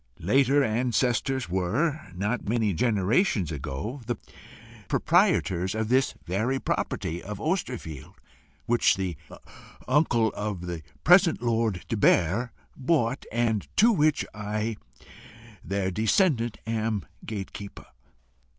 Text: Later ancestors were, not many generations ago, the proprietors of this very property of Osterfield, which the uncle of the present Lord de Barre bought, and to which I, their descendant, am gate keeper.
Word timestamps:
Later 0.17 0.63
ancestors 0.63 1.47
were, 1.47 2.11
not 2.15 2.49
many 2.49 2.73
generations 2.73 3.51
ago, 3.51 4.01
the 4.07 4.15
proprietors 4.87 5.75
of 5.75 5.89
this 5.89 6.15
very 6.25 6.57
property 6.59 7.21
of 7.21 7.39
Osterfield, 7.39 8.15
which 8.65 8.95
the 8.97 9.15
uncle 9.87 10.29
of 10.33 10.61
the 10.61 10.81
present 11.03 11.43
Lord 11.43 11.85
de 11.87 11.97
Barre 11.97 12.49
bought, 12.75 13.25
and 13.31 13.67
to 13.77 13.91
which 13.91 14.25
I, 14.33 14.75
their 15.63 15.91
descendant, 15.91 16.57
am 16.65 17.05
gate 17.23 17.53
keeper. 17.53 17.85